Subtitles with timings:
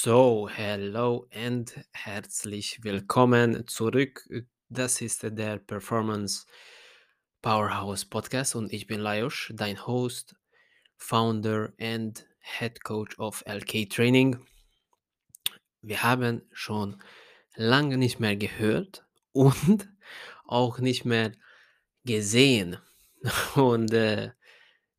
[0.00, 4.28] So, hello and herzlich willkommen zurück.
[4.68, 6.46] Das ist der Performance
[7.42, 10.36] Powerhouse Podcast und ich bin Lajos, dein Host,
[10.98, 14.38] Founder and Head Coach of LK Training.
[15.82, 17.02] Wir haben schon
[17.56, 19.88] lange nicht mehr gehört und
[20.44, 21.32] auch nicht mehr
[22.04, 22.78] gesehen.
[23.56, 24.30] Und äh,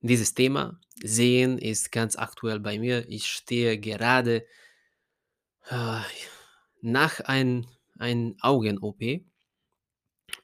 [0.02, 3.08] dieses Thema Sehen ist ganz aktuell bei mir.
[3.08, 4.48] Ich stehe gerade äh,
[6.82, 9.22] nach ein, ein Augen-OP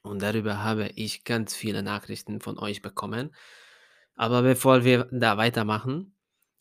[0.02, 3.34] und darüber habe ich ganz viele Nachrichten von euch bekommen.
[4.14, 6.14] Aber bevor wir da weitermachen,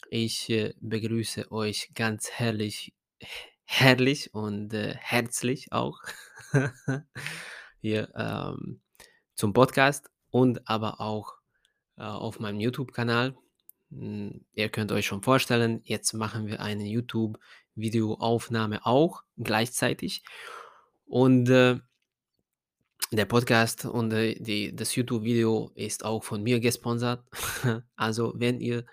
[0.10, 2.94] ich äh, begrüße euch ganz herrlich,
[3.64, 6.02] herrlich und äh, herzlich auch
[7.82, 8.82] hier ähm,
[9.36, 11.34] zum Podcast und aber auch
[11.98, 13.36] äh, auf meinem YouTube-Kanal.
[13.92, 20.24] Hm, Ihr könnt euch schon vorstellen, jetzt machen wir eine YouTube-Videoaufnahme auch gleichzeitig.
[21.06, 21.80] Und äh,
[23.12, 27.24] der Podcast und äh, die, das YouTube-Video ist auch von mir gesponsert.
[27.96, 28.86] also wenn ihr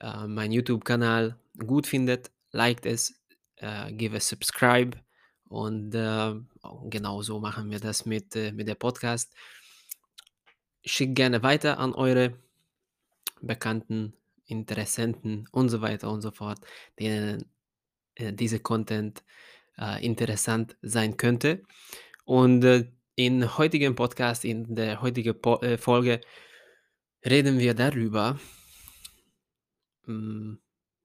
[0.00, 3.14] äh, meinen YouTube-Kanal gut findet, liked es,
[3.56, 4.98] äh, give a subscribe
[5.48, 6.34] und äh,
[6.90, 9.32] genauso machen wir das mit, äh, mit der Podcast.
[10.84, 12.38] Schickt gerne weiter an eure
[13.40, 14.14] Bekannten,
[14.46, 16.60] Interessenten und so weiter und so fort,
[16.98, 17.44] denen
[18.14, 19.24] äh, diese Content
[19.78, 21.62] äh, interessant sein könnte.
[22.24, 26.20] Und äh, in heutigen Podcast, in der heutigen po äh, Folge
[27.24, 28.38] reden wir darüber,
[30.04, 30.58] hm,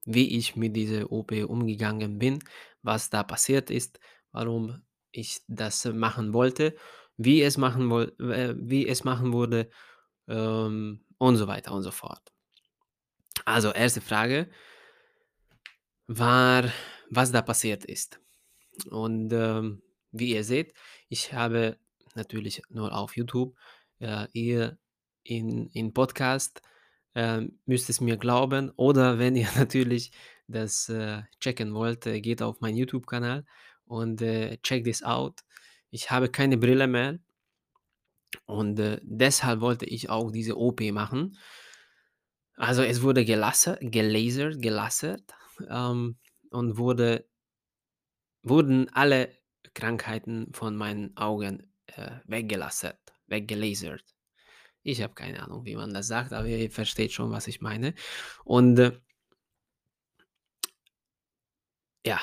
[0.06, 2.40] wie ich mit dieser OP umgegangen bin,
[2.82, 4.00] was da passiert ist,
[4.32, 6.76] warum ich das machen wollte,
[7.18, 9.70] wie es machen äh, wie es machen wurde,
[10.28, 12.32] ähm, und so weiter und so fort.
[13.46, 14.50] Also, erste Frage
[16.08, 16.64] war,
[17.12, 18.20] was da passiert ist.
[18.90, 20.74] Und, ähm, wie ihr seht,
[21.10, 21.78] ich habe
[22.16, 23.56] natürlich nur auf YouTube,
[24.00, 24.80] äh, ihr
[25.24, 26.62] in in Podcast,
[27.14, 30.12] ähm, müsst es mir glauben oder wenn ihr natürlich
[30.48, 33.46] das, äh, checken wollt, äh, geht auf meinen YouTube-Kanal
[33.86, 35.42] und, äh, check this out.
[35.92, 37.20] Ich habe keine Brille mehr
[38.46, 41.38] und, äh, deshalb wollte ich auch diese OP machen.
[42.56, 45.34] Also, es wurde gelasse gelasert gelasert,
[45.70, 46.18] ähm,
[46.52, 47.26] und wurde
[48.44, 49.30] wurden alle
[49.74, 53.00] Krankheiten von meinen Augen, äh, weggelasert
[53.32, 54.04] weggelasert.
[54.84, 57.94] Ich habe keine Ahnung, wie man das sagt, aber ihr versteht schon, was ich meine.
[58.46, 58.92] Und, äh
[62.06, 62.20] ja,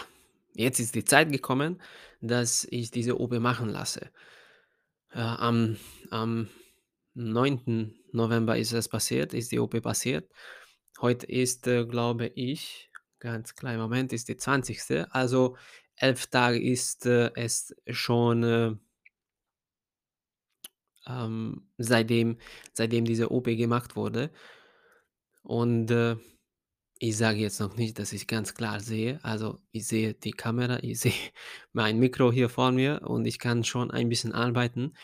[0.55, 1.81] jetzt ist die Zeit gekommen,
[2.21, 4.11] dass ich diese OP machen lasse.
[5.13, 5.77] Äh, am
[6.11, 6.49] am
[7.15, 7.95] 9.
[8.13, 10.31] November ist es passiert ist die OP passiert.
[11.01, 15.07] Heute ist, äh, glaube ich ganz kleinen Moment, ist die 20.
[15.11, 15.57] Also
[15.97, 18.77] 11 Tage ist, äh, es schon, äh
[21.07, 22.39] ähm, seitdem
[22.73, 24.31] seitdem diese OP gemacht wurde.
[25.43, 26.17] Und, äh,
[27.01, 29.21] ich sage jetzt noch nicht, dass ich ganz klar sehe.
[29.23, 31.13] Also, ich sehe die Kamera, ich sehe
[31.73, 34.95] mein Mikro hier vor mir und ich kann schon ein bisschen arbeiten.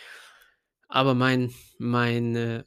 [0.89, 2.65] Aber mein meine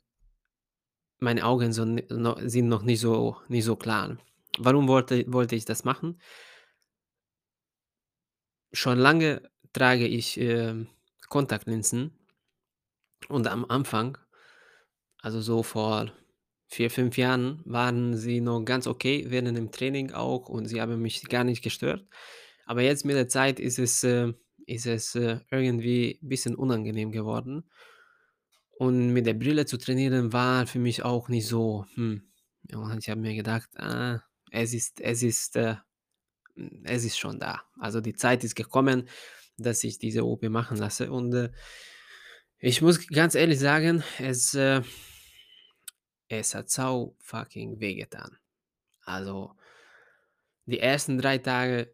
[1.19, 4.17] meine Augen sind noch nicht so nicht so klar.
[4.59, 6.19] Warum wollte wollte ich das machen?
[8.73, 10.87] Schon lange trage ich, ähm,
[11.29, 12.11] Kontaktlinsen
[13.29, 14.17] und am Anfang,
[15.21, 16.11] also so vor
[16.67, 21.01] 4, 5 Jahren, waren sie noch ganz okay während dem Training auch und sie haben
[21.01, 22.05] mich gar nicht gestört.
[22.65, 24.33] Aber jetzt mit der Zeit ist es, äh
[24.67, 27.63] ist es, äh, irgendwie bisschen unangenehm geworden.
[28.79, 32.21] Und mit der Brille zu trainieren war für mich auch nicht so, hm.
[32.73, 35.75] Und ich habe mir gedacht: „Ah, es ist es ist, äh
[36.83, 37.61] es ist schon da.
[37.79, 39.07] Also, die Zeit ist gekommen,
[39.57, 41.49] dass ich diese OP machen lasse.“ Und, äh,
[42.59, 44.81] ich muss ganz ehrlich sagen, es, äh
[46.29, 48.37] es hat sau fucking wehgetan.
[49.05, 49.55] Also
[50.65, 51.93] die ersten 3 Tage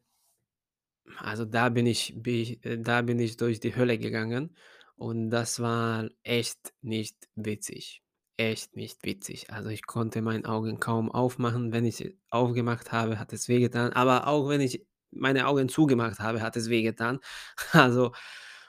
[1.17, 2.15] also da bin ich
[2.63, 4.55] da bin ich durch die Hölle gegangen
[4.95, 8.01] und das war echt nicht witzig.
[8.37, 9.51] Echt nicht witzig.
[9.51, 11.71] Also, ich konnte meine Augen kaum aufmachen.
[11.71, 16.41] Wenn ich aufgemacht habe, hat es wehgetan, aber auch wenn ich meine Augen zugemacht habe,
[16.41, 17.19] hat es wehgetan.
[17.73, 18.11] Also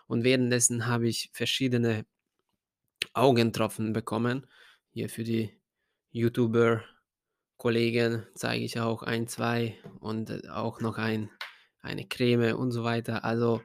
[0.07, 2.05] und währenddessen habe ich verschiedene
[3.15, 4.47] Augentropfen bekommen.
[4.95, 5.51] Hier für die
[6.13, 11.31] YouTuber-Kollegen zeige ich auch ein, 2 und, äh, auch noch ein
[11.83, 13.25] eine Creme und so weiter.
[13.27, 13.61] Also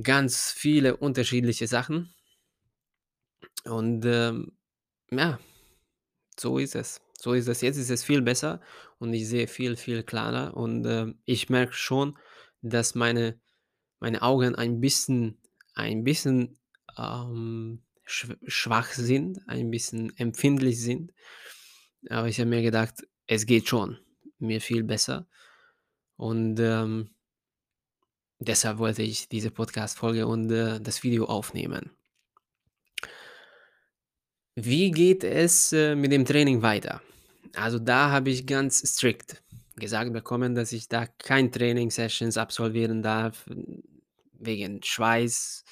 [0.00, 2.14] ganz viele unterschiedliche Sachen.
[3.64, 4.52] Und, ähm,
[5.10, 5.38] ja,
[6.38, 7.00] So ist es.
[7.18, 7.60] So ist es.
[7.60, 8.60] Jetzt ist es viel besser
[8.98, 12.18] und ich sehe viel, viel klarer und, ähm, ich merke schon,
[12.62, 13.40] dass meine
[14.00, 15.40] meine Augen ein bisschen
[15.74, 16.58] ein bisschen,
[16.98, 21.12] ähm, schwach sind, ein bisschen empfindlich sind.
[22.10, 22.94] Aber ich habe mir gedacht,
[23.26, 23.98] es geht schon
[24.38, 25.26] mir viel besser
[26.16, 27.10] und, ähm
[28.40, 31.90] deshalb wollte ich diese Podcast-Folge und, äh, das Video aufnehmen.
[34.56, 37.02] Wie geht es, äh, mit dem Training weiter?
[37.54, 39.42] Also, da habe ich ganz strikt
[39.76, 43.44] gesagt bekommen, dass ich da kein Training-Sessions absolvieren darf,
[44.38, 45.64] wegen Schweiß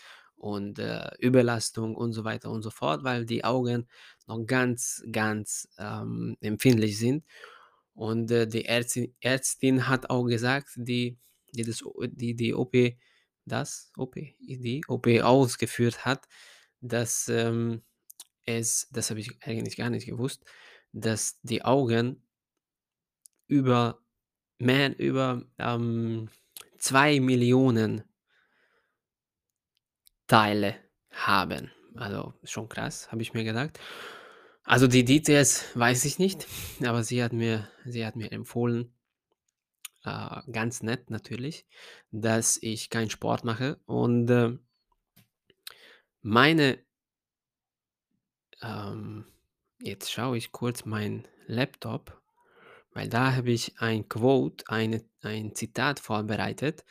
[0.42, 3.88] und, äh, Überlastung und so weiter und so fort, weil die Augen
[4.28, 7.24] noch ganz, ganz, ähm, empfindlich sind.
[7.94, 11.18] Und, äh, die Ärztin Ärztin hat auch gesagt, die
[11.54, 12.74] die das die die OP
[13.46, 16.26] das OP die OP ausgeführt hat,
[16.80, 17.82] dass, ähm,
[18.46, 20.44] es das habe ich eigentlich gar nicht gewusst,
[20.92, 22.22] dass die Augen
[23.50, 23.98] über
[24.58, 26.28] mehr über, ähm,
[26.78, 28.04] 2.000.000
[30.32, 30.76] Teile
[31.10, 31.70] haben.
[31.94, 33.78] Also, schon krass, habe ich mir gedacht.
[34.64, 36.46] Also, die Details weiß ich nicht,
[36.82, 38.94] aber sie hat mir sie hat mir empfohlen
[40.04, 41.66] äh, ganz nett natürlich,
[42.12, 44.60] dass ich keinen Sport mache und, ähm
[46.22, 46.78] meine
[48.62, 49.26] ähm,
[49.80, 52.22] jetzt schaue ich kurz meinen Laptop,
[52.94, 56.84] weil da habe ich ein Quote, eine ein Zitat vorbereitet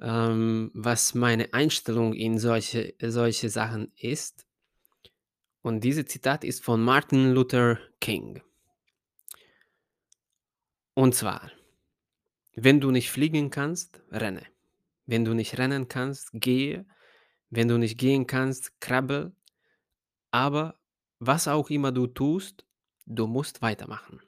[0.00, 4.44] ähm, was meine Einstellung in solche solche Sachen ist.
[5.62, 8.42] Und diese Zitat ist von Martin Luther King.
[10.96, 11.50] Und zwar:
[12.54, 14.42] „Wenn du nicht fliegen kannst, renne.
[15.06, 16.86] Wenn du nicht rennen kannst, gehe.
[17.50, 19.32] Wenn du nicht gehen kannst, krabbel.
[20.32, 20.78] Aber
[21.20, 22.66] was auch immer du tust,
[23.06, 24.20] du musst weitermachen.“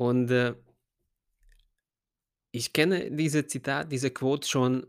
[0.00, 0.54] Und, äh
[2.52, 4.86] ich kenne diese Zitat, diese Quote schon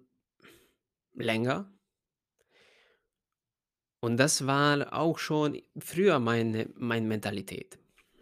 [1.13, 1.71] länger.
[4.03, 7.77] Und das war auch schon früher meine meine Mentalität.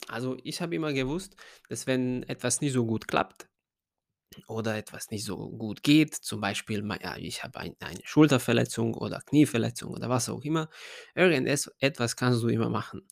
[0.08, 1.36] Also, ich habe immer gewusst,
[1.70, 3.48] dass wenn etwas nicht so gut klappt
[4.48, 9.22] oder etwas nicht so gut geht, zum Beispiel ja, ich habe ein eine Schulterverletzung oder
[9.22, 10.70] Knieverletzung oder was auch immer,
[11.16, 13.08] irgendes etwas kannst du immer machen.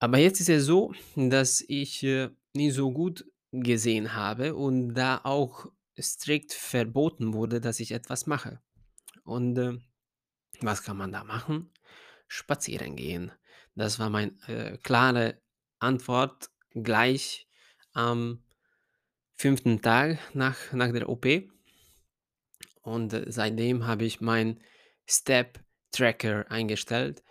[0.00, 5.20] Aber jetzt ist es so, dass ich, äh, nie so gut gesehen habe und da
[5.24, 5.66] auch
[6.00, 8.60] strikt verboten wurde, dass ich etwas mache.
[9.24, 9.82] Und, ähm,
[10.60, 11.72] was kann man da machen?
[12.28, 13.32] Spazieren gehen.
[13.74, 15.40] Das war mein äh, klare
[15.78, 17.48] Antwort gleich
[17.92, 18.44] am
[19.36, 19.80] 5.
[19.82, 21.26] Tag nach nach der OP.
[22.82, 24.62] Und, äh, seitdem habe ich meinen
[25.08, 27.22] Step-Tracker eingestellt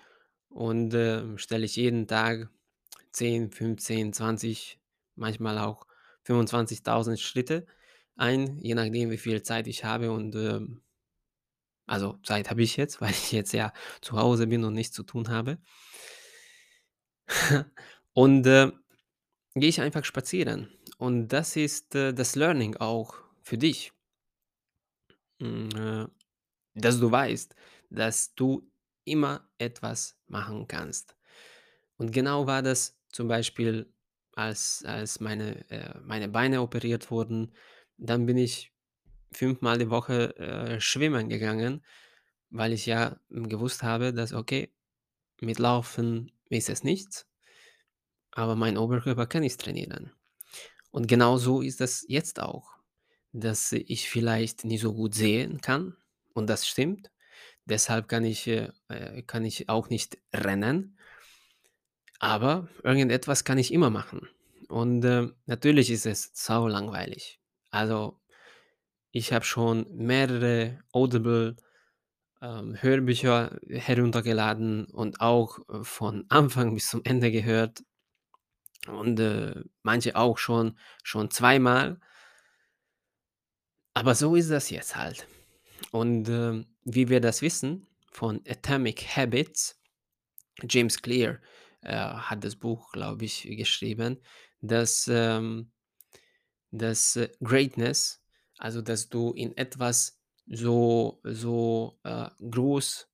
[0.49, 2.49] und, ähm, stelle ich jeden Tag
[3.11, 4.79] 10, 15, 20,
[5.15, 5.86] manchmal auch
[6.27, 7.65] 25.000 Schritte
[8.15, 10.81] ein, je nachdem, wie viel Zeit ich habe und, ähm
[11.89, 15.03] also, Zeit habe ich jetzt, weil ich jetzt ja zu Hause bin und nichts zu
[15.03, 15.57] tun habe.
[18.13, 18.71] Und, äh,
[19.55, 20.69] gehe ich einfach spazieren.
[20.97, 23.91] Und das ist, äh, das Learning auch für dich.
[25.39, 26.07] Hm, äh,
[26.75, 27.55] dass du weißt,
[27.89, 28.69] dass du
[29.03, 31.15] immer etwas machen kannst.
[31.97, 33.91] Und genau war das zum Beispiel,
[34.37, 37.53] als als meine äh, meine Beine operiert wurden,
[37.97, 38.73] dann bin ich
[39.31, 41.83] fünfmal die Woche, äh, schwimmen gegangen,
[42.49, 44.73] weil ich ja, gewusst habe, dass okay,
[45.41, 47.27] mit Laufen ist es nichts
[48.37, 50.11] aber meinen Oberkörper kann ich trainieren.
[50.91, 52.75] Und genauso ist das jetzt auch,
[53.33, 55.97] dass ich vielleicht nicht so gut sehen kann
[56.33, 57.11] und das stimmt.
[57.65, 60.96] Deshalb kann ich äh, äh, kann ich auch nicht rennen.
[62.19, 64.27] Aber irgendetwas kann ich immer machen.
[64.69, 67.39] Und, ähm, natürlich ist es saulangweilig.
[67.69, 68.19] Also,
[69.11, 71.57] ich habe schon mehrere Audible,
[72.41, 77.83] ähm, Hörbücher heruntergeladen und auch, äh, von Anfang bis zum Ende gehört.
[78.87, 81.99] Und, äh, manche auch schon schon zweimal.
[83.93, 85.27] Aber so ist das jetzt halt.
[85.91, 89.79] Und, ähm, wie wir das wissen von „Atomic Habits“,
[90.69, 91.39] James Clear,
[91.87, 94.19] äh, hat das Buch, glaube ich, geschrieben,
[94.61, 95.71] dass, ähm
[96.71, 98.21] dass, äh, Greatness
[98.59, 103.07] also, dass du in etwas so so, äh, groß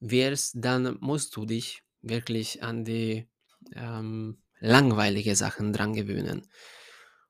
[0.00, 3.28] wirst, dann musst du dich wirklich an die,
[3.74, 6.48] ähm, langweilige Sachen dran gewöhnen.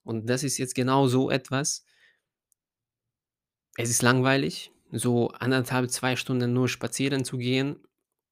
[0.04, 1.84] Und das ist jetzt genau so etwas
[3.76, 7.76] es ist langweilig, so 1,5, 2 Stunden nur spazieren zu gehen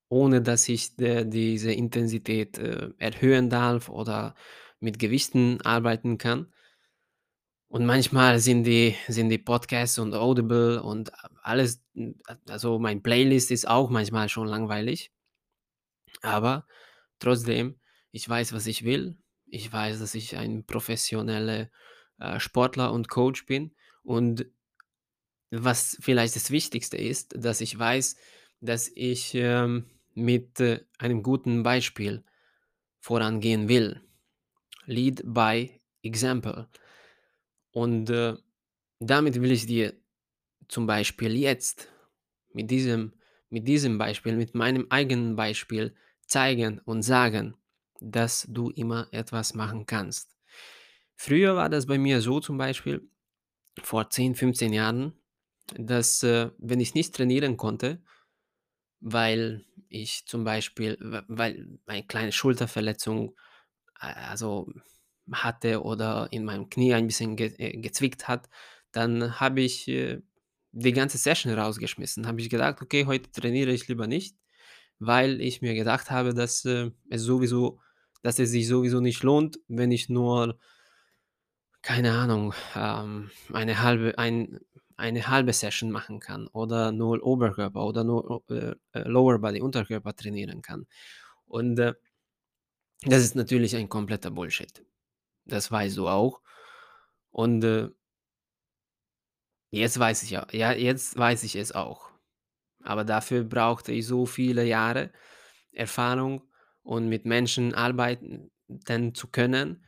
[0.09, 4.35] ohne dass ich de diese Intensität, äh, erhöhen darf oder
[4.81, 6.53] mit Gewichten arbeiten kann.
[7.69, 11.13] Und manchmal sind die sind die Podcasts und Audible und
[11.43, 11.83] alles
[12.49, 15.13] also mein Playlist ist auch manchmal schon langweilig.
[16.23, 16.67] Aber
[17.19, 17.79] trotzdem,
[18.11, 19.19] ich weiß, was ich will.
[19.47, 21.71] Ich weiß, dass ich ein professioneller,
[22.19, 23.75] äh, Sportler und Coach bin.
[24.03, 24.47] Und
[25.51, 28.17] was vielleicht das Wichtigste ist, dass ich weiß,
[28.61, 29.87] dass ich, ähm,
[30.19, 32.25] mit, äh, einem guten Beispiel
[33.01, 34.03] vorangehen will.
[34.87, 36.69] Lead by example.
[37.73, 38.35] Und, äh,
[39.01, 39.95] damit will ich dir
[40.69, 41.89] zum Beispiel jetzt
[42.53, 43.15] mit diesem
[43.51, 45.95] mit diesem Beispiel, mit meinem eigenen Beispiel
[46.27, 47.57] zeigen und sagen,
[48.01, 50.37] dass du immer etwas machen kannst.
[51.17, 53.09] Früher war das bei mir so zum Beispiel,
[53.83, 55.15] vor 10, 15 Jahren,
[55.77, 58.03] dass, äh, wenn ich nicht trainieren konnte,
[59.01, 60.97] weil ich zum Beispiel
[61.29, 63.37] weil eine kleine Schulterverletzung,
[64.01, 64.69] also
[65.33, 68.49] hatte oder in meinem Knie ein bisschen ge äh, gezwickt hat,
[68.93, 70.21] dann habe ich, äh,
[70.73, 72.27] die ganze Session rausgeschmissen.
[72.27, 74.37] Habe ich gedacht: „Okay, heute trainiere ich lieber nicht“,
[74.99, 77.81] weil ich mir gedacht habe, dass, äh, es sowieso
[78.23, 80.59] dass es sich sowieso nicht lohnt, wenn ich nur
[81.83, 84.59] keine Ahnung, ähm, eine halbe ein
[84.99, 90.15] eine halbe Session machen kann oder nur Oberkörper oder nur äh, äh, Lower Body, Unterkörper
[90.17, 90.87] trainieren kann.
[91.47, 91.95] Und, äh,
[93.03, 94.85] das ist natürlich ein kompletter Bullshit.
[95.47, 96.43] Das weißt du auch.
[97.31, 97.91] Und, äh
[99.73, 102.11] jetzt weiß ich ja ja, jetzt weiß ich es auch.
[102.85, 105.13] Aber dafür brauchte ich so viele Jahre
[105.73, 106.43] Erfahrung
[106.83, 108.51] und mit Menschen arbeiten
[109.15, 109.85] zu können,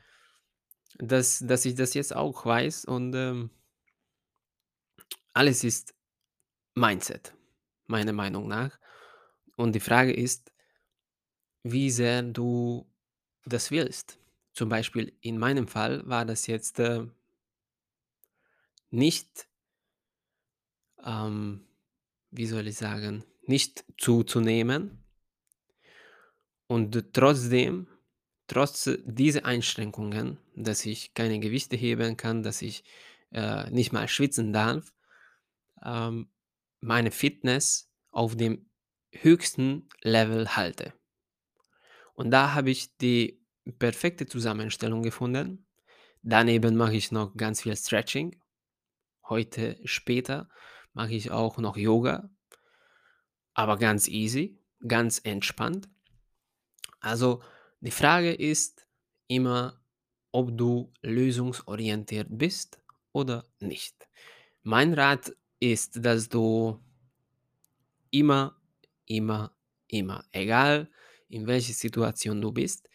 [0.99, 3.51] dass dass ich das jetzt auch weiß und, ähm
[5.33, 5.95] alles ist
[6.75, 7.35] Mindset,
[7.87, 8.79] meiner Meinung nach.
[9.57, 10.53] Und die Frage ist
[11.63, 12.91] wie sehr du
[13.45, 14.19] das willst.
[14.55, 17.07] Zum Beispiel in meinem Fall war das jetzt, äh
[18.93, 19.47] nicht
[21.05, 21.67] ähm,
[22.31, 25.05] wie soll ich sagen, nicht zuzunehmen
[26.67, 27.89] und trotzdem
[28.47, 32.85] trotz dieser Einschränkungen, dass ich keine Gewichte heben kann, dass ich,
[33.33, 34.93] äh, nicht mal schwitzen darf,
[35.85, 36.31] ähm,
[36.81, 38.71] meine Fitness auf dem
[39.13, 40.93] höchsten Level halte.
[42.15, 43.43] Und da habe ich die
[43.79, 45.67] perfekte Zusammenstellung gefunden.
[46.23, 48.41] Daneben mache ich noch ganz viel Stretching.
[49.29, 50.49] Heute später
[50.93, 52.31] mache ich auch noch Yoga.
[53.55, 55.89] Aber ganz easy, ganz entspannt.
[57.01, 57.43] Also,
[57.81, 58.87] die Frage ist
[59.27, 59.83] immer,
[60.33, 62.83] ob du lösungsorientiert bist
[63.13, 64.09] oder nicht.
[64.63, 66.79] Mein Rat ist, dass du
[68.11, 68.57] immer,
[69.07, 69.53] immer,
[69.89, 70.89] immer, egal
[71.29, 72.89] in welcher Situation du bist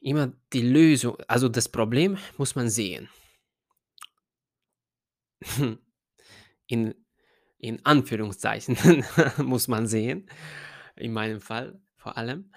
[0.00, 3.08] immer die Lösung also das Problem muss man sehen.
[6.66, 6.94] In
[7.58, 8.76] in Anführungszeichen
[9.38, 10.30] muss man sehen,
[10.96, 12.52] in meinem Fall vor allem.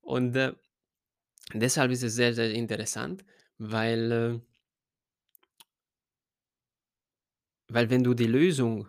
[0.00, 0.54] Und, äh,
[1.54, 3.24] deshalb ist es sehr, sehr interessant,
[3.58, 4.40] weil, äh
[7.70, 8.88] weil wenn du die Lösung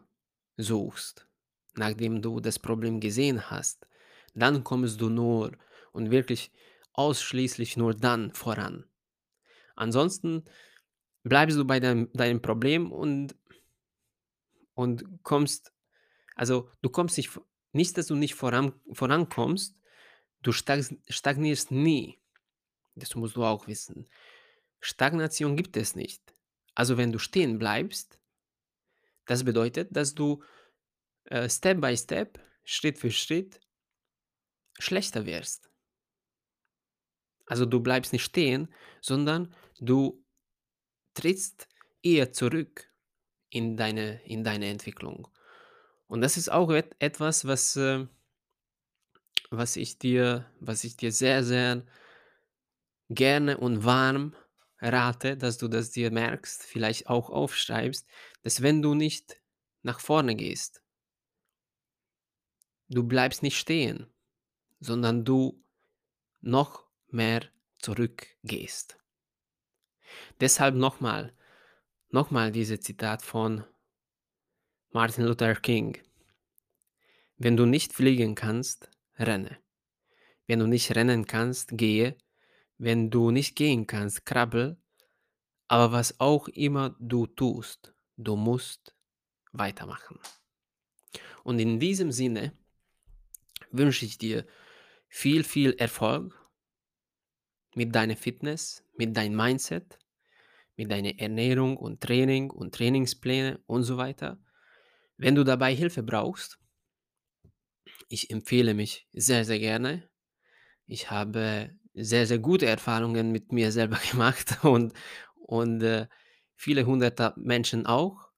[0.57, 1.27] suchst,
[1.75, 3.87] nachdem du das Problem gesehen hast,
[4.33, 5.51] dann kommst du nur
[5.91, 6.51] und wirklich
[6.93, 8.85] ausschließlich nur dann voran.
[9.75, 10.45] Ansonsten
[11.23, 13.35] bleibst du bei deinem deinem Problem und
[14.73, 15.73] und kommst
[16.35, 17.29] also, du kommst nicht
[17.73, 19.77] nicht, dass du nicht voran vorankommst,
[20.41, 22.19] du stagnierst nie.
[22.95, 24.09] Das musst du auch wissen.
[24.81, 26.35] Stagnation gibt es nicht.
[26.75, 28.20] Also, wenn du stehen bleibst
[29.25, 30.43] das bedeutet, dass du,
[31.25, 33.59] äh, Step by Step, Schritt für Schritt
[34.79, 35.69] schlechter wirst.
[37.45, 38.69] Also, du bleibst nicht stehen,
[39.01, 40.23] sondern du
[41.13, 41.67] trittst
[42.03, 42.89] eher zurück
[43.49, 45.27] in deine in deine Entwicklung.
[46.07, 48.07] Und das ist auch et etwas, was, äh
[49.51, 51.83] was ich dir was ich dir sehr, sehr
[53.09, 54.33] gerne und warm
[54.81, 58.07] rate, dass du das dir merkst, vielleicht auch aufschreibst,
[58.43, 59.41] dass wenn du nicht
[59.83, 60.81] nach vorne gehst
[62.91, 64.07] du bleibst nicht stehen,
[64.79, 65.63] sondern du
[66.41, 67.43] noch mehr
[67.79, 68.97] zurückgehst.
[70.39, 71.33] Deshalb noch mal
[72.09, 73.63] noch mal diese Zitat von
[74.91, 75.97] Martin Luther King:
[77.37, 79.57] „Wenn du nicht fliegen kannst, renne.
[80.47, 82.17] Wenn du nicht rennen kannst, gehe.
[82.83, 84.75] Wenn du nicht gehen kannst, krabbel.
[85.67, 88.95] Aber was auch immer du tust, du musst
[89.51, 90.17] weitermachen.“
[91.43, 92.57] Und in diesem Sinne
[93.69, 94.47] wünsche ich dir
[95.07, 96.33] viel, viel Erfolg
[97.75, 99.99] mit deiner Fitness, mit deinem Mindset,
[100.75, 104.39] mit deiner Ernährung und Training und Trainingspläne und so weiter.
[105.17, 106.57] Wenn du dabei Hilfe brauchst,
[108.09, 110.09] ich empfehle mich sehr, sehr gerne.
[110.87, 114.93] Ich habe sehr, sehr gute Erfahrungen mit mir selber gemacht und
[115.35, 116.07] und, äh,
[116.55, 118.29] viele Hunderte Menschen auch.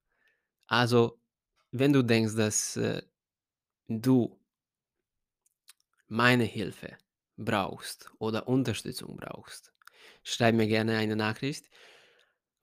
[0.68, 1.20] Also,
[1.72, 3.04] wenn du denkst, dass, äh,
[3.88, 4.40] du
[6.08, 6.98] meine Hilfe
[7.38, 9.74] brauchst oder Unterstützung brauchst,
[10.24, 11.70] schreib mir gerne eine Nachricht.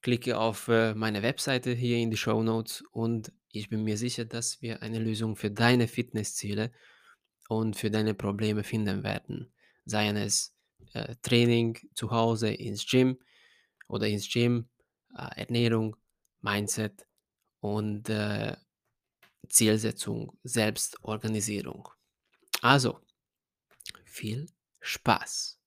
[0.03, 4.25] Klicke auf, äh, meine Webseite hier in die Show Notes und ich bin mir sicher,
[4.25, 6.73] dass wir eine Lösung für deine Fitnessziele
[7.49, 9.53] und für deine Probleme finden werden.
[9.85, 10.55] Seien es,
[10.95, 13.19] äh, Training zu Hause ins Gym
[13.89, 14.69] oder ins Gym,
[15.17, 15.97] äh, Ernährung,
[16.43, 17.07] Mindset
[17.61, 18.57] und, äh,
[19.49, 21.89] Zielsetzung, Selbstorganisierung.
[22.63, 23.01] Also,
[24.05, 24.49] viel
[24.81, 25.60] Spaß!